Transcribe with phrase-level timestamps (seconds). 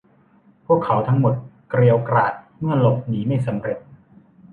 [0.65, 1.33] พวกเขาทั้งหมด
[1.69, 3.77] เกรียวกราดเมื่อหลบหนีไม่สำเร็จ